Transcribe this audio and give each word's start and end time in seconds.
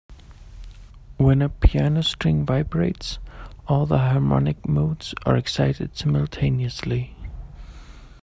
When 1.17 1.43
a 1.43 1.49
piano 1.49 2.01
string 2.01 2.43
vibrates, 2.43 3.19
all 3.67 3.85
the 3.85 3.99
harmonic 3.99 4.67
modes 4.67 5.13
are 5.27 5.37
excited 5.37 5.95
simultaneously. 5.95 7.15